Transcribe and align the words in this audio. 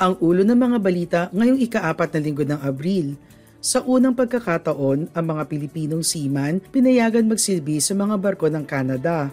Ang 0.00 0.16
ulo 0.24 0.40
ng 0.40 0.56
mga 0.56 0.78
balita 0.80 1.20
ngayong 1.28 1.60
ikaapat 1.60 2.16
na 2.16 2.20
linggo 2.24 2.40
ng 2.40 2.56
Abril. 2.64 3.20
Sa 3.60 3.84
unang 3.84 4.16
pagkakataon, 4.16 5.12
ang 5.12 5.24
mga 5.28 5.44
Pilipinong 5.44 6.00
seaman 6.00 6.64
pinayagan 6.72 7.28
magsilbi 7.28 7.76
sa 7.84 7.92
mga 7.92 8.16
barko 8.16 8.48
ng 8.48 8.64
Canada. 8.64 9.28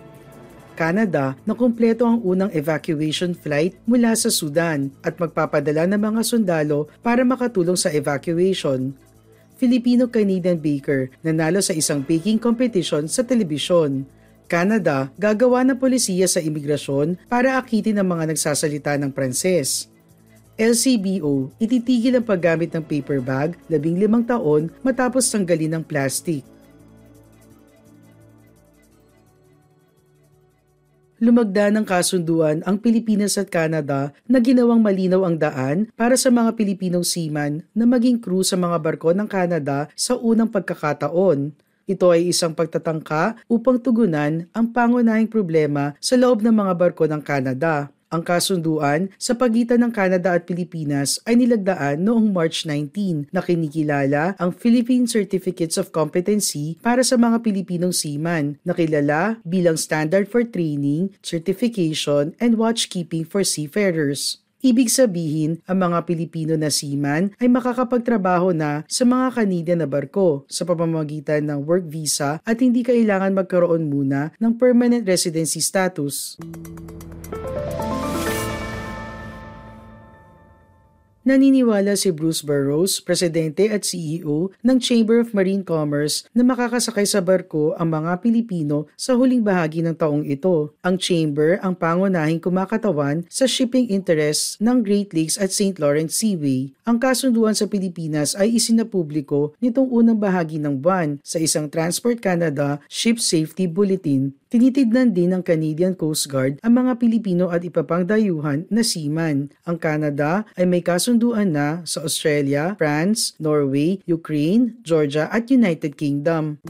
Canada 0.76 1.40
na 1.48 1.56
kumpleto 1.56 2.04
ang 2.04 2.20
unang 2.20 2.52
evacuation 2.52 3.32
flight 3.32 3.80
mula 3.88 4.12
sa 4.20 4.28
Sudan 4.28 4.92
at 5.00 5.16
magpapadala 5.16 5.88
ng 5.88 6.02
mga 6.04 6.22
sundalo 6.28 6.92
para 7.00 7.24
makatulong 7.24 7.80
sa 7.80 7.88
evacuation. 7.96 8.92
Filipino-Canadian 9.58 10.60
baker 10.60 11.10
nanalo 11.24 11.64
sa 11.64 11.72
isang 11.74 12.04
baking 12.04 12.38
competition 12.38 13.08
sa 13.08 13.24
telebisyon. 13.24 14.04
Canada 14.52 15.10
gagawa 15.16 15.64
ng 15.64 15.80
polisiya 15.80 16.28
sa 16.28 16.44
imigrasyon 16.44 17.16
para 17.32 17.56
akitin 17.56 18.04
ang 18.04 18.12
mga 18.12 18.36
nagsasalita 18.36 19.00
ng 19.00 19.10
Pranses. 19.16 19.97
LCBO, 20.58 21.54
ititigil 21.62 22.18
ang 22.18 22.26
paggamit 22.26 22.74
ng 22.74 22.82
paper 22.82 23.22
bag 23.22 23.54
labing 23.70 24.02
limang 24.02 24.26
taon 24.26 24.74
matapos 24.82 25.30
tanggalin 25.30 25.78
ng 25.78 25.84
plastic. 25.86 26.42
Lumagda 31.22 31.70
ng 31.70 31.86
kasunduan 31.86 32.66
ang 32.66 32.82
Pilipinas 32.82 33.38
at 33.38 33.54
Canada 33.54 34.14
na 34.26 34.42
ginawang 34.42 34.82
malinaw 34.82 35.30
ang 35.30 35.38
daan 35.38 35.90
para 35.94 36.18
sa 36.18 36.34
mga 36.34 36.54
Pilipinong 36.58 37.06
seaman 37.06 37.62
na 37.74 37.86
maging 37.86 38.18
crew 38.18 38.42
sa 38.42 38.58
mga 38.58 38.82
barko 38.82 39.14
ng 39.14 39.30
Canada 39.30 39.90
sa 39.94 40.18
unang 40.18 40.50
pagkakataon. 40.50 41.54
Ito 41.86 42.14
ay 42.14 42.34
isang 42.34 42.58
pagtatangka 42.58 43.46
upang 43.46 43.78
tugunan 43.78 44.50
ang 44.54 44.74
pangunahing 44.74 45.30
problema 45.30 45.94
sa 46.02 46.18
loob 46.18 46.42
ng 46.42 46.54
mga 46.54 46.74
barko 46.74 47.06
ng 47.06 47.22
Canada. 47.22 47.94
Ang 48.08 48.24
kasunduan 48.24 49.12
sa 49.20 49.36
pagitan 49.36 49.84
ng 49.84 49.92
Canada 49.92 50.32
at 50.32 50.48
Pilipinas 50.48 51.20
ay 51.28 51.36
nilagdaan 51.44 52.08
noong 52.08 52.32
March 52.32 52.64
19 52.64 53.28
na 53.36 53.44
kinikilala 53.44 54.32
ang 54.40 54.56
Philippine 54.56 55.04
Certificates 55.04 55.76
of 55.76 55.92
Competency 55.92 56.80
para 56.80 57.04
sa 57.04 57.20
mga 57.20 57.44
Pilipinong 57.44 57.92
seaman 57.92 58.64
na 58.64 58.72
kilala 58.72 59.44
bilang 59.44 59.76
Standard 59.76 60.32
for 60.32 60.48
Training, 60.48 61.12
Certification, 61.20 62.32
and 62.40 62.56
Watchkeeping 62.56 63.28
for 63.28 63.44
Seafarers. 63.44 64.40
Ibig 64.64 64.88
sabihin, 64.88 65.60
ang 65.68 65.92
mga 65.92 66.08
Pilipino 66.08 66.56
na 66.56 66.72
seaman 66.72 67.36
ay 67.44 67.52
makakapagtrabaho 67.52 68.56
na 68.56 68.88
sa 68.88 69.04
mga 69.04 69.36
Canadian 69.36 69.84
na 69.84 69.88
barko 69.92 70.48
sa 70.48 70.64
pamamagitan 70.64 71.44
ng 71.44 71.60
work 71.68 71.84
visa 71.86 72.40
at 72.42 72.58
hindi 72.64 72.88
kailangan 72.88 73.36
magkaroon 73.36 73.92
muna 73.92 74.32
ng 74.40 74.56
permanent 74.56 75.04
residency 75.04 75.60
status. 75.60 76.40
Naniniwala 81.28 82.00
si 82.00 82.08
Bruce 82.16 82.40
Burrows, 82.40 83.04
presidente 83.04 83.68
at 83.68 83.84
CEO 83.84 84.48
ng 84.64 84.80
Chamber 84.80 85.20
of 85.20 85.36
Marine 85.36 85.60
Commerce 85.60 86.24
na 86.32 86.40
makakasakay 86.40 87.04
sa 87.04 87.20
barko 87.20 87.76
ang 87.76 88.00
mga 88.00 88.24
Pilipino 88.24 88.88
sa 88.96 89.12
huling 89.12 89.44
bahagi 89.44 89.84
ng 89.84 89.92
taong 89.92 90.24
ito. 90.24 90.72
Ang 90.88 90.96
Chamber 90.96 91.60
ang 91.60 91.76
pangunahing 91.76 92.40
kumakatawan 92.40 93.28
sa 93.28 93.44
shipping 93.44 93.92
interests 93.92 94.56
ng 94.64 94.80
Great 94.80 95.12
Lakes 95.12 95.36
at 95.36 95.52
St. 95.52 95.76
Lawrence 95.84 96.16
Seaway. 96.16 96.72
Ang 96.88 96.96
kasunduan 96.96 97.60
sa 97.60 97.68
Pilipinas 97.68 98.32
ay 98.32 98.56
isinapubliko 98.56 99.52
nitong 99.60 99.92
unang 99.92 100.16
bahagi 100.16 100.64
ng 100.64 100.80
buwan 100.80 101.20
sa 101.28 101.44
isang 101.44 101.68
Transport 101.68 102.24
Canada 102.24 102.80
Ship 102.88 103.20
Safety 103.20 103.68
Bulletin 103.68 104.32
Tinitidnan 104.48 105.12
din 105.12 105.36
ng 105.36 105.44
Canadian 105.44 105.92
Coast 105.92 106.32
Guard 106.32 106.64
ang 106.64 106.80
mga 106.80 106.96
Pilipino 107.04 107.52
at 107.52 107.68
ipapang 107.68 108.08
dayuhan 108.08 108.64
na 108.72 108.80
seaman. 108.80 109.52
Ang 109.68 109.76
Canada 109.76 110.48
ay 110.56 110.64
may 110.64 110.80
kasunduan 110.80 111.52
na 111.52 111.84
sa 111.84 112.08
Australia, 112.08 112.72
France, 112.80 113.36
Norway, 113.44 114.00
Ukraine, 114.08 114.80
Georgia 114.88 115.28
at 115.36 115.52
United 115.52 116.00
Kingdom. 116.00 116.64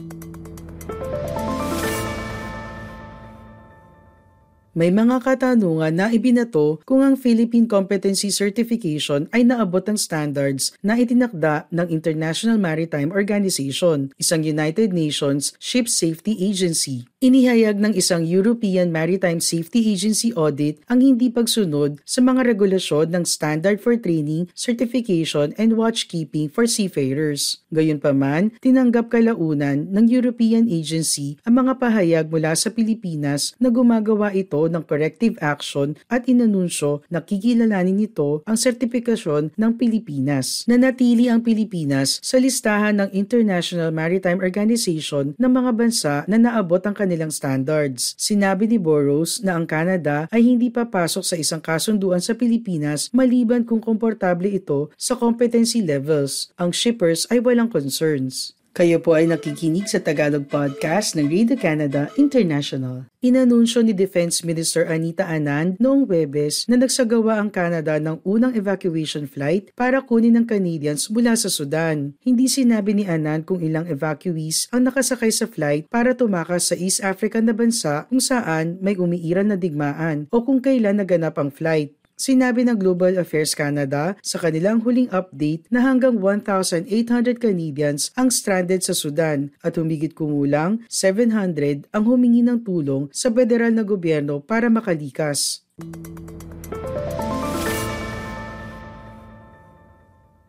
May 4.78 4.94
mga 4.94 5.26
katanungan 5.26 5.90
na 5.90 6.06
ibinato 6.14 6.78
kung 6.86 7.02
ang 7.02 7.18
Philippine 7.18 7.66
Competency 7.66 8.30
Certification 8.30 9.26
ay 9.34 9.42
naabot 9.42 9.82
ng 9.82 9.98
standards 9.98 10.70
na 10.86 10.94
itinakda 10.94 11.66
ng 11.74 11.90
International 11.90 12.62
Maritime 12.62 13.10
Organization, 13.10 14.14
isang 14.22 14.46
United 14.46 14.94
Nations 14.94 15.50
Ship 15.58 15.90
Safety 15.90 16.38
Agency. 16.46 17.10
Inihayag 17.18 17.82
ng 17.82 17.98
isang 17.98 18.22
European 18.22 18.94
Maritime 18.94 19.42
Safety 19.42 19.82
Agency 19.90 20.30
audit 20.38 20.78
ang 20.86 21.02
hindi 21.02 21.26
pagsunod 21.26 21.98
sa 22.06 22.22
mga 22.22 22.46
regulasyon 22.46 23.10
ng 23.10 23.26
Standard 23.26 23.82
for 23.82 23.98
Training, 23.98 24.46
Certification 24.54 25.50
and 25.58 25.74
Watchkeeping 25.74 26.46
for 26.54 26.70
Seafarers. 26.70 27.66
Gayunpaman, 27.74 28.54
tinanggap 28.62 29.10
kalaunan 29.10 29.90
ng 29.90 30.06
European 30.06 30.70
Agency 30.70 31.34
ang 31.42 31.66
mga 31.66 31.82
pahayag 31.82 32.30
mula 32.30 32.54
sa 32.54 32.70
Pilipinas 32.70 33.58
na 33.58 33.74
gumagawa 33.74 34.30
ito 34.30 34.67
ng 34.68 34.84
corrective 34.84 35.34
action 35.40 35.96
at 36.12 36.28
inanunsyo 36.28 37.00
na 37.08 37.24
kikilalanin 37.24 37.96
nito 37.96 38.44
ang 38.44 38.54
sertipikasyon 38.54 39.56
ng 39.56 39.72
Pilipinas. 39.80 40.68
Nanatili 40.68 41.32
ang 41.32 41.40
Pilipinas 41.40 42.20
sa 42.20 42.36
listahan 42.36 43.00
ng 43.00 43.10
International 43.16 43.88
Maritime 43.88 44.38
Organization 44.44 45.32
ng 45.34 45.52
mga 45.52 45.70
bansa 45.72 46.14
na 46.28 46.36
naabot 46.36 46.80
ang 46.84 46.92
kanilang 46.94 47.32
standards. 47.32 48.12
Sinabi 48.20 48.68
ni 48.68 48.76
Boros 48.76 49.40
na 49.40 49.56
ang 49.56 49.64
Canada 49.64 50.28
ay 50.28 50.44
hindi 50.44 50.68
papasok 50.68 51.24
sa 51.24 51.36
isang 51.40 51.64
kasunduan 51.64 52.20
sa 52.20 52.36
Pilipinas 52.36 53.08
maliban 53.16 53.64
kung 53.64 53.80
komportable 53.80 54.52
ito 54.52 54.92
sa 55.00 55.16
competency 55.16 55.80
levels. 55.80 56.52
Ang 56.60 56.76
shippers 56.76 57.24
ay 57.32 57.40
walang 57.40 57.72
concerns. 57.72 58.57
Kayo 58.78 59.02
po 59.02 59.18
ay 59.18 59.26
nakikinig 59.26 59.90
sa 59.90 59.98
Tagalog 59.98 60.46
Podcast 60.46 61.18
ng 61.18 61.26
Radio 61.26 61.58
Canada 61.58 62.14
International. 62.14 63.10
Inanunsyo 63.18 63.82
ni 63.82 63.90
Defense 63.90 64.46
Minister 64.46 64.86
Anita 64.86 65.26
Anand 65.26 65.82
noong 65.82 66.06
Webes 66.06 66.62
na 66.70 66.78
nagsagawa 66.78 67.42
ang 67.42 67.50
Canada 67.50 67.98
ng 67.98 68.22
unang 68.22 68.54
evacuation 68.54 69.26
flight 69.26 69.74
para 69.74 69.98
kunin 69.98 70.38
ng 70.38 70.46
Canadians 70.46 71.10
mula 71.10 71.34
sa 71.34 71.50
Sudan. 71.50 72.14
Hindi 72.22 72.46
sinabi 72.46 72.94
ni 72.94 73.02
Anand 73.10 73.50
kung 73.50 73.58
ilang 73.58 73.90
evacuees 73.90 74.70
ang 74.70 74.86
nakasakay 74.86 75.34
sa 75.34 75.50
flight 75.50 75.90
para 75.90 76.14
tumakas 76.14 76.70
sa 76.70 76.78
East 76.78 77.02
African 77.02 77.50
na 77.50 77.58
bansa 77.58 78.06
kung 78.06 78.22
saan 78.22 78.78
may 78.78 78.94
umiiran 78.94 79.50
na 79.50 79.58
digmaan 79.58 80.30
o 80.30 80.46
kung 80.46 80.62
kailan 80.62 81.02
naganap 81.02 81.34
ang 81.34 81.50
flight. 81.50 81.97
Sinabi 82.18 82.66
ng 82.66 82.74
Global 82.74 83.14
Affairs 83.14 83.54
Canada 83.54 84.18
sa 84.26 84.42
kanilang 84.42 84.82
huling 84.82 85.06
update 85.14 85.70
na 85.70 85.86
hanggang 85.86 86.18
1,800 86.18 86.90
Canadians 87.38 88.10
ang 88.18 88.34
stranded 88.34 88.82
sa 88.82 88.90
Sudan 88.90 89.54
at 89.62 89.78
humigit 89.78 90.18
kumulang 90.18 90.82
700 90.90 91.86
ang 91.94 92.04
humingi 92.10 92.42
ng 92.42 92.66
tulong 92.66 93.06
sa 93.14 93.30
federal 93.30 93.70
na 93.70 93.86
gobyerno 93.86 94.42
para 94.42 94.66
makalikas. 94.66 95.62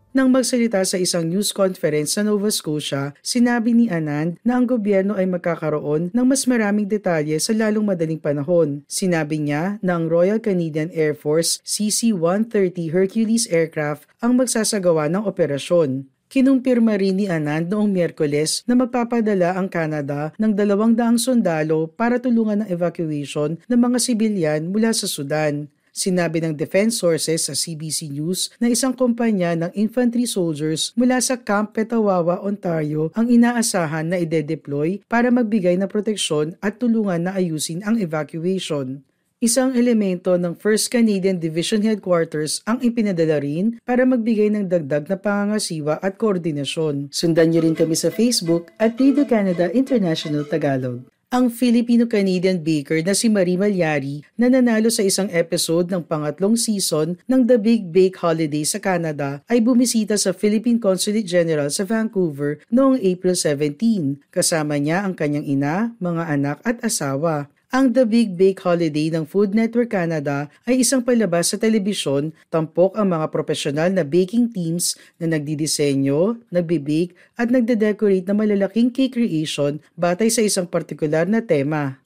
Nang 0.10 0.34
magsalita 0.34 0.82
sa 0.90 0.98
isang 0.98 1.30
news 1.30 1.54
conference 1.54 2.18
sa 2.18 2.26
Nova 2.26 2.50
Scotia, 2.50 3.14
sinabi 3.22 3.78
ni 3.78 3.94
Anand 3.94 4.42
na 4.42 4.58
ang 4.58 4.66
gobyerno 4.66 5.14
ay 5.14 5.30
magkakaroon 5.30 6.10
ng 6.10 6.26
mas 6.26 6.50
maraming 6.50 6.90
detalye 6.90 7.38
sa 7.38 7.54
lalong 7.54 7.94
madaling 7.94 8.18
panahon. 8.18 8.82
Sinabi 8.90 9.38
niya 9.38 9.78
na 9.86 10.02
ang 10.02 10.10
Royal 10.10 10.42
Canadian 10.42 10.90
Air 10.98 11.14
Force 11.14 11.62
CC-130 11.62 12.90
Hercules 12.90 13.46
aircraft 13.54 14.10
ang 14.18 14.34
magsasagawa 14.34 15.14
ng 15.14 15.30
operasyon. 15.30 16.10
Kinumpirma 16.30 16.98
rin 16.98 17.18
ni 17.18 17.30
Anand 17.30 17.70
noong 17.70 17.90
Miyerkules 17.94 18.66
na 18.66 18.74
magpapadala 18.74 19.58
ang 19.58 19.70
Canada 19.70 20.34
ng 20.42 20.58
dalawang 20.58 20.98
daang 20.98 21.22
sundalo 21.22 21.86
para 21.86 22.18
tulungan 22.18 22.66
ng 22.66 22.70
evacuation 22.74 23.62
ng 23.66 23.80
mga 23.82 23.98
sibilyan 24.02 24.74
mula 24.74 24.90
sa 24.90 25.06
Sudan. 25.06 25.70
Sinabi 26.00 26.40
ng 26.40 26.56
defense 26.56 27.04
sources 27.04 27.52
sa 27.52 27.52
CBC 27.52 28.08
News 28.08 28.56
na 28.56 28.72
isang 28.72 28.96
kumpanya 28.96 29.52
ng 29.60 29.76
infantry 29.76 30.24
soldiers 30.24 30.96
mula 30.96 31.20
sa 31.20 31.36
Camp 31.36 31.76
Petawawa, 31.76 32.40
Ontario 32.40 33.12
ang 33.20 33.28
inaasahan 33.28 34.08
na 34.08 34.16
ide-deploy 34.24 35.04
para 35.12 35.28
magbigay 35.28 35.76
ng 35.76 35.92
proteksyon 35.92 36.56
at 36.64 36.80
tulungan 36.80 37.28
na 37.28 37.36
ayusin 37.36 37.84
ang 37.84 38.00
evacuation. 38.00 39.04
Isang 39.44 39.76
elemento 39.76 40.40
ng 40.40 40.56
1st 40.56 40.88
Canadian 40.88 41.36
Division 41.36 41.84
Headquarters 41.84 42.64
ang 42.64 42.80
ipinadala 42.80 43.44
rin 43.44 43.84
para 43.84 44.08
magbigay 44.08 44.56
ng 44.56 44.72
dagdag 44.72 45.04
na 45.12 45.20
pangangasiwa 45.20 46.00
at 46.00 46.16
koordinasyon. 46.16 47.12
Sundan 47.12 47.52
niyo 47.52 47.68
rin 47.68 47.76
kami 47.76 48.00
sa 48.00 48.08
Facebook 48.08 48.72
at 48.80 48.96
Radio 48.96 49.28
Canada 49.28 49.68
International 49.76 50.48
Tagalog 50.48 51.04
ang 51.30 51.54
Filipino-Canadian 51.54 52.66
baker 52.66 53.06
na 53.06 53.14
si 53.14 53.30
Marie 53.30 53.54
Malyari 53.54 54.26
na 54.34 54.50
nanalo 54.50 54.90
sa 54.90 55.06
isang 55.06 55.30
episode 55.30 55.86
ng 55.94 56.02
pangatlong 56.02 56.58
season 56.58 57.22
ng 57.30 57.46
The 57.46 57.62
Big 57.62 57.94
Bake 57.94 58.18
Holiday 58.18 58.66
sa 58.66 58.82
Canada 58.82 59.46
ay 59.46 59.62
bumisita 59.62 60.18
sa 60.18 60.34
Philippine 60.34 60.82
Consulate 60.82 61.30
General 61.30 61.70
sa 61.70 61.86
Vancouver 61.86 62.66
noong 62.74 62.98
April 62.98 63.38
17. 63.38 64.26
Kasama 64.34 64.82
niya 64.82 65.06
ang 65.06 65.14
kanyang 65.14 65.46
ina, 65.46 65.94
mga 66.02 66.24
anak 66.34 66.58
at 66.66 66.82
asawa. 66.82 67.46
Ang 67.70 67.94
The 67.94 68.02
Big 68.02 68.34
Bake 68.34 68.66
Holiday 68.66 69.14
ng 69.14 69.30
Food 69.30 69.54
Network 69.54 69.94
Canada 69.94 70.50
ay 70.66 70.82
isang 70.82 71.06
palabas 71.06 71.54
sa 71.54 71.58
telebisyon, 71.62 72.34
tampok 72.50 72.98
ang 72.98 73.14
mga 73.14 73.30
profesional 73.30 73.94
na 73.94 74.02
baking 74.02 74.50
teams 74.50 74.98
na 75.22 75.30
nagdidisenyo, 75.30 76.42
nagbibake 76.50 77.14
at 77.38 77.54
nagde-decorate 77.54 78.26
ng 78.26 78.38
malalaking 78.42 78.90
cake 78.90 79.14
creation 79.14 79.78
batay 79.94 80.34
sa 80.34 80.42
isang 80.42 80.66
partikular 80.66 81.30
na 81.30 81.46
tema. 81.46 82.02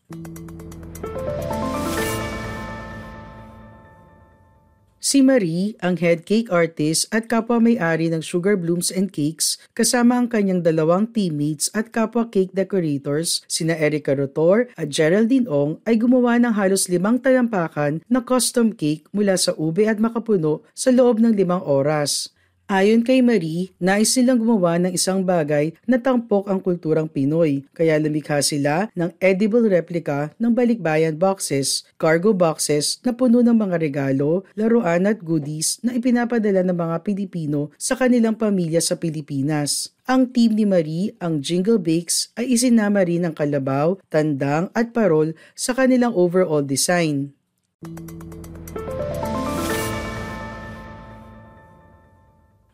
Si 5.03 5.19
Marie, 5.19 5.75
ang 5.83 5.99
head 5.99 6.23
cake 6.23 6.47
artist 6.47 7.11
at 7.11 7.27
kapwa 7.27 7.59
may-ari 7.59 8.07
ng 8.07 8.23
Sugar 8.23 8.55
Blooms 8.55 8.87
and 8.87 9.11
Cakes, 9.11 9.59
kasama 9.75 10.15
ang 10.15 10.31
kanyang 10.31 10.63
dalawang 10.63 11.11
teammates 11.11 11.67
at 11.75 11.91
kapwa 11.91 12.31
cake 12.31 12.55
decorators, 12.55 13.43
sina 13.51 13.75
Erica 13.75 14.15
Rotor 14.15 14.71
at 14.79 14.87
Geraldine 14.87 15.43
Ong, 15.51 15.83
ay 15.83 15.99
gumawa 15.99 16.39
ng 16.39 16.55
halos 16.55 16.87
limang 16.87 17.19
talampakan 17.19 17.99
na 18.07 18.23
custom 18.23 18.71
cake 18.71 19.03
mula 19.11 19.35
sa 19.35 19.51
ube 19.59 19.83
at 19.91 19.99
makapuno 19.99 20.63
sa 20.71 20.87
loob 20.87 21.19
ng 21.19 21.35
limang 21.35 21.67
oras. 21.67 22.31
Ayon 22.71 23.03
kay 23.03 23.19
Marie, 23.19 23.75
nais 23.75 24.15
nilang 24.15 24.39
gumawa 24.39 24.79
ng 24.79 24.95
isang 24.95 25.19
bagay 25.19 25.75
na 25.83 25.99
tampok 25.99 26.47
ang 26.47 26.63
kulturang 26.63 27.11
Pinoy, 27.11 27.67
kaya 27.75 27.99
lumikha 27.99 28.39
sila 28.39 28.87
ng 28.95 29.11
edible 29.19 29.67
replica 29.67 30.31
ng 30.39 30.55
balikbayan 30.55 31.19
boxes, 31.19 31.83
cargo 31.99 32.31
boxes 32.31 33.03
na 33.03 33.11
puno 33.11 33.43
ng 33.43 33.51
mga 33.51 33.83
regalo, 33.83 34.47
laruan 34.55 35.03
at 35.11 35.19
goodies 35.19 35.83
na 35.83 35.91
ipinapadala 35.91 36.63
ng 36.63 36.77
mga 36.79 36.97
Pilipino 37.03 37.67
sa 37.75 37.99
kanilang 37.99 38.39
pamilya 38.39 38.79
sa 38.79 38.95
Pilipinas. 38.95 39.91
Ang 40.07 40.31
team 40.31 40.55
ni 40.55 40.63
Marie, 40.63 41.11
ang 41.19 41.43
Jingle 41.43 41.83
Bakes, 41.83 42.31
ay 42.39 42.55
isinama 42.55 43.03
rin 43.03 43.27
ng 43.27 43.35
kalabaw, 43.35 43.99
tandang 44.07 44.71
at 44.71 44.95
parol 44.95 45.35
sa 45.51 45.75
kanilang 45.75 46.15
overall 46.15 46.63
design. 46.63 47.35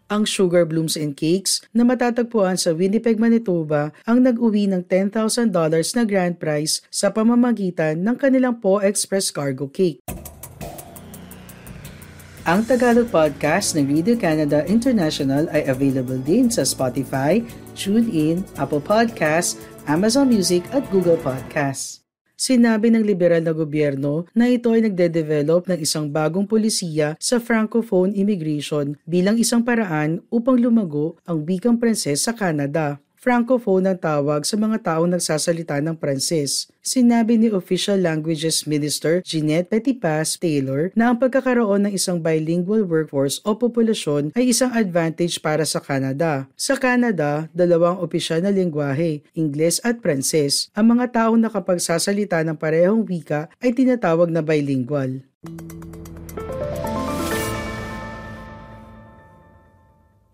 Ang 0.09 0.25
Sugar 0.25 0.65
Blooms 0.65 0.97
and 0.97 1.15
Cakes 1.15 1.63
na 1.71 1.85
matatagpuan 1.85 2.57
sa 2.57 2.73
Winnipeg, 2.73 3.21
Manitoba 3.21 3.95
ang 4.03 4.25
nag-uwi 4.25 4.67
ng 4.67 4.83
$10,000 4.83 5.53
na 5.95 6.03
grand 6.03 6.35
prize 6.35 6.81
sa 6.89 7.13
pamamagitan 7.13 8.01
ng 8.01 8.15
kanilang 8.17 8.57
Po 8.57 8.81
Express 8.81 9.29
Cargo 9.29 9.69
Cake. 9.69 10.01
Ang 12.49 12.65
Tagalog 12.65 13.13
podcast 13.13 13.77
ng 13.77 13.85
Radio 13.85 14.17
Canada 14.17 14.65
International 14.65 15.45
ay 15.53 15.69
available 15.69 16.17
din 16.17 16.49
sa 16.49 16.65
Spotify, 16.65 17.45
TuneIn, 17.77 18.41
Apple 18.57 18.81
Podcasts, 18.81 19.61
Amazon 19.85 20.33
Music 20.33 20.65
at 20.73 20.81
Google 20.89 21.21
Podcasts. 21.21 21.98
Sinabi 22.39 22.87
ng 22.87 23.03
liberal 23.03 23.43
na 23.43 23.51
gobyerno 23.51 24.23
na 24.31 24.47
ito 24.47 24.71
ay 24.71 24.87
nagde-develop 24.87 25.67
ng 25.67 25.79
isang 25.83 26.07
bagong 26.07 26.47
polisiya 26.47 27.19
sa 27.19 27.35
francophone 27.35 28.15
immigration 28.15 28.95
bilang 29.03 29.35
isang 29.35 29.59
paraan 29.59 30.23
upang 30.31 30.55
lumago 30.55 31.19
ang 31.27 31.43
bikang 31.43 31.75
Pranses 31.75 32.23
sa 32.23 32.31
Canada. 32.31 33.03
Francophone 33.19 33.83
ang 33.83 33.99
tawag 33.99 34.47
sa 34.47 34.55
mga 34.55 34.79
taong 34.79 35.11
nagsasalita 35.11 35.83
ng 35.83 35.99
Pranses. 35.99 36.71
Sinabi 36.79 37.35
ni 37.35 37.51
Official 37.51 37.99
Languages 37.99 38.63
Minister 38.63 39.19
Jeanette 39.27 39.67
Petipas 39.67 40.39
Taylor 40.39 40.95
na 40.95 41.11
ang 41.11 41.19
pagkakaroon 41.19 41.83
ng 41.83 41.91
isang 41.91 42.23
bilingual 42.23 42.87
workforce 42.87 43.43
o 43.43 43.59
populasyon 43.59 44.31
ay 44.39 44.55
isang 44.55 44.71
advantage 44.71 45.43
para 45.43 45.67
sa 45.67 45.83
Canada. 45.83 46.47
Sa 46.55 46.79
Canada, 46.79 47.51
dalawang 47.51 47.99
opisyal 47.99 48.39
na 48.39 48.55
lingwahe, 48.55 49.19
Ingles 49.35 49.83
at 49.83 49.99
Pranses. 49.99 50.71
Ang 50.71 50.95
mga 50.95 51.19
taong 51.19 51.43
nakapagsasalita 51.43 52.39
ng 52.47 52.55
parehong 52.55 53.03
wika 53.03 53.51
ay 53.59 53.75
tinatawag 53.75 54.31
na 54.31 54.39
bilingual. 54.39 55.19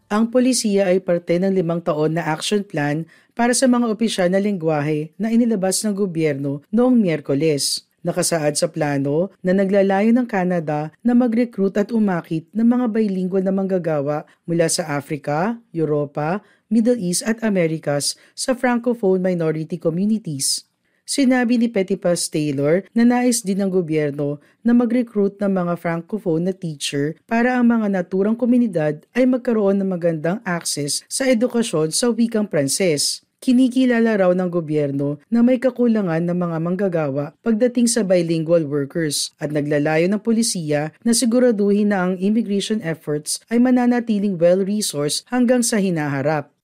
Ang 0.06 0.30
polisiya 0.30 0.94
ay 0.94 1.02
parte 1.02 1.42
ng 1.42 1.50
limang 1.50 1.82
taon 1.82 2.14
na 2.14 2.30
action 2.30 2.62
plan 2.62 3.10
para 3.34 3.58
sa 3.58 3.66
mga 3.66 3.90
opisyal 3.90 4.30
na 4.30 4.38
lingwahe 4.38 5.10
na 5.18 5.34
inilabas 5.34 5.82
ng 5.82 5.98
gobyerno 5.98 6.62
noong 6.70 6.94
Miyerkules. 6.94 7.90
Nakasaad 8.06 8.54
sa 8.54 8.70
plano 8.70 9.34
na 9.42 9.58
naglalayo 9.58 10.14
ng 10.14 10.30
Canada 10.30 10.94
na 11.02 11.18
mag-recruit 11.18 11.74
at 11.74 11.90
umakit 11.90 12.46
ng 12.54 12.62
mga 12.62 12.86
bilingual 12.94 13.42
na 13.42 13.50
manggagawa 13.50 14.30
mula 14.46 14.70
sa 14.70 14.86
Africa, 14.94 15.58
Europa, 15.74 16.46
Middle 16.70 17.02
East 17.02 17.26
at 17.26 17.42
Americas 17.42 18.14
sa 18.38 18.54
Francophone 18.54 19.26
minority 19.26 19.82
communities. 19.82 20.70
Sinabi 21.06 21.62
ni 21.62 21.70
Petipas 21.70 22.34
Taylor 22.34 22.82
na 22.98 23.06
nais 23.06 23.46
din 23.46 23.62
ng 23.62 23.70
gobyerno 23.70 24.42
na 24.66 24.74
mag-recruit 24.74 25.38
ng 25.38 25.54
mga 25.54 25.78
francophone 25.78 26.50
na 26.50 26.54
teacher 26.58 27.14
para 27.30 27.54
ang 27.54 27.70
mga 27.70 27.94
naturang 27.94 28.34
komunidad 28.34 29.06
ay 29.14 29.30
magkaroon 29.30 29.78
ng 29.78 29.90
magandang 29.94 30.42
access 30.42 31.06
sa 31.06 31.30
edukasyon 31.30 31.94
sa 31.94 32.10
wikang 32.10 32.50
Pranses. 32.50 33.22
Kinikilala 33.38 34.18
raw 34.18 34.34
ng 34.34 34.50
gobyerno 34.50 35.22
na 35.30 35.46
may 35.46 35.62
kakulangan 35.62 36.26
ng 36.26 36.34
mga 36.34 36.58
manggagawa 36.58 37.38
pagdating 37.46 37.86
sa 37.86 38.02
bilingual 38.02 38.66
workers 38.66 39.38
at 39.38 39.54
naglalayo 39.54 40.10
ng 40.10 40.18
polisiya 40.18 40.90
na 41.06 41.14
siguraduhin 41.14 41.94
na 41.94 42.10
ang 42.10 42.14
immigration 42.18 42.82
efforts 42.82 43.38
ay 43.54 43.62
mananatiling 43.62 44.42
well-resourced 44.42 45.22
hanggang 45.30 45.62
sa 45.62 45.78
hinaharap. 45.78 46.55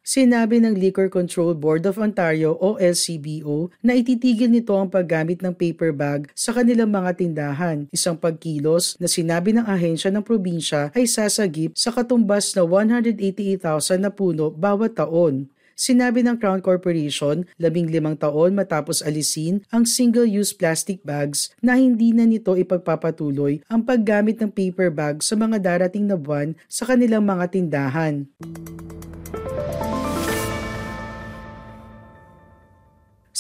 Sinabi 0.02 0.66
ng 0.66 0.74
Liquor 0.74 1.14
Control 1.14 1.54
Board 1.54 1.86
of 1.86 2.02
Ontario 2.02 2.58
o 2.58 2.82
LCBO 2.82 3.70
na 3.86 3.94
ititigil 3.94 4.50
nito 4.50 4.74
ang 4.74 4.90
paggamit 4.90 5.46
ng 5.46 5.54
paper 5.54 5.94
bag 5.94 6.34
sa 6.34 6.58
kanilang 6.58 6.90
mga 6.90 7.22
tindahan. 7.22 7.86
Isang 7.94 8.18
pagkilos 8.18 8.98
na 8.98 9.06
sinabi 9.06 9.54
ng 9.54 9.70
ahensya 9.70 10.10
ng 10.10 10.26
probinsya 10.26 10.90
ay 10.98 11.06
sasagip 11.06 11.78
sa 11.78 11.94
katumbas 11.94 12.58
na 12.58 12.66
188,000 12.66 13.62
na 14.02 14.10
puno 14.10 14.50
bawat 14.50 14.98
taon. 14.98 15.54
Sinabi 15.78 16.22
ng 16.22 16.38
Crown 16.38 16.60
Corporation, 16.60 17.48
labing 17.58 17.90
limang 17.90 18.20
taon 18.20 18.54
matapos 18.54 19.02
alisin 19.02 19.64
ang 19.72 19.88
single-use 19.88 20.54
plastic 20.54 21.02
bags 21.02 21.50
na 21.64 21.80
hindi 21.80 22.12
na 22.12 22.28
nito 22.28 22.54
ipagpapatuloy 22.54 23.64
ang 23.72 23.82
paggamit 23.82 24.38
ng 24.38 24.52
paper 24.52 24.92
bag 24.94 25.24
sa 25.26 25.34
mga 25.40 25.58
darating 25.58 26.06
na 26.06 26.20
buwan 26.20 26.54
sa 26.68 26.86
kanilang 26.86 27.24
mga 27.24 27.46
tindahan. 27.50 28.28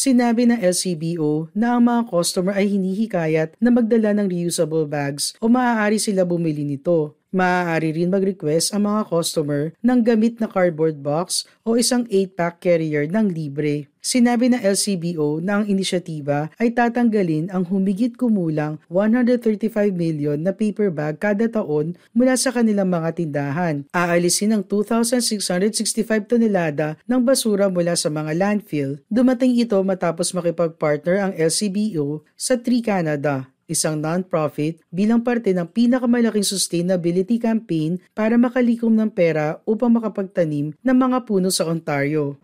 Sinabi 0.01 0.49
ng 0.49 0.57
LCBO 0.57 1.53
na 1.53 1.77
ang 1.77 1.85
mga 1.85 2.09
customer 2.09 2.57
ay 2.57 2.73
hinihikayat 2.73 3.53
na 3.61 3.69
magdala 3.69 4.17
ng 4.17 4.25
reusable 4.25 4.89
bags 4.89 5.37
o 5.37 5.45
maaari 5.45 6.01
sila 6.01 6.25
bumili 6.25 6.65
nito. 6.65 7.20
Maaari 7.31 7.95
rin 7.95 8.11
mag-request 8.11 8.75
ang 8.75 8.91
mga 8.91 9.07
customer 9.07 9.71
ng 9.79 10.03
gamit 10.03 10.43
na 10.43 10.51
cardboard 10.51 10.99
box 10.99 11.47
o 11.63 11.79
isang 11.79 12.03
8-pack 12.11 12.59
carrier 12.59 13.07
ng 13.07 13.31
libre. 13.31 13.87
Sinabi 14.03 14.51
ng 14.51 14.59
LCBO 14.59 15.39
na 15.39 15.61
ang 15.61 15.65
inisyatiba 15.69 16.51
ay 16.59 16.75
tatanggalin 16.75 17.53
ang 17.53 17.63
humigit 17.69 18.17
kumulang 18.19 18.81
135 18.89 19.93
million 19.93 20.35
na 20.41 20.51
paper 20.51 20.91
bag 20.91 21.21
kada 21.21 21.47
taon 21.47 21.93
mula 22.11 22.33
sa 22.35 22.51
kanilang 22.51 22.91
mga 22.91 23.13
tindahan. 23.13 23.87
Aalisin 23.93 24.57
ang 24.57 24.67
2,665 24.67 26.27
tonelada 26.27 26.99
ng 27.05 27.21
basura 27.23 27.71
mula 27.71 27.93
sa 27.95 28.11
mga 28.11 28.35
landfill. 28.35 28.99
Dumating 29.07 29.55
ito 29.55 29.79
matapos 29.85 30.33
makipag-partner 30.35 31.31
ang 31.31 31.33
LCBO 31.37 32.27
sa 32.35 32.59
Tree 32.59 32.83
Canada 32.83 33.50
isang 33.71 33.95
non-profit 34.03 34.83
bilang 34.91 35.23
parte 35.23 35.55
ng 35.55 35.65
pinakamalaking 35.71 36.43
sustainability 36.43 37.39
campaign 37.39 38.03
para 38.11 38.35
makalikom 38.35 38.91
ng 38.91 39.07
pera 39.07 39.63
upang 39.63 39.95
makapagtanim 39.95 40.75
ng 40.75 40.97
mga 40.99 41.23
puno 41.23 41.47
sa 41.47 41.63
Ontario. 41.71 42.35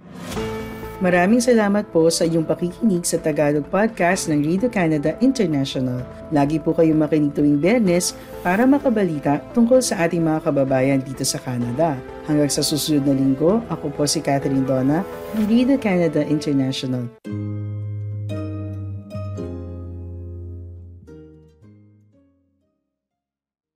Maraming 0.97 1.37
salamat 1.37 1.93
po 1.93 2.09
sa 2.09 2.25
iyong 2.25 2.41
pakikinig 2.41 3.05
sa 3.05 3.21
Tagalog 3.21 3.69
Podcast 3.69 4.33
ng 4.33 4.41
Radio 4.41 4.65
Canada 4.65 5.13
International. 5.21 6.01
Lagi 6.33 6.57
po 6.57 6.73
kayong 6.73 6.97
makinig 6.97 7.37
tuwing 7.37 7.61
Bernes 7.61 8.17
para 8.41 8.65
makabalita 8.65 9.37
tungkol 9.53 9.77
sa 9.77 10.09
ating 10.09 10.25
mga 10.25 10.49
kababayan 10.49 10.97
dito 10.97 11.21
sa 11.21 11.37
Canada. 11.37 12.01
Hanggang 12.25 12.49
sa 12.49 12.65
susunod 12.65 13.05
na 13.05 13.13
linggo, 13.13 13.61
ako 13.69 13.93
po 13.93 14.09
si 14.09 14.25
Catherine 14.25 14.65
Donna 14.65 15.05
ng 15.37 15.45
Radio 15.45 15.77
Canada 15.77 16.25
International. 16.25 17.05